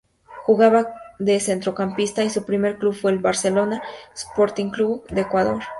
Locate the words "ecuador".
5.21-5.61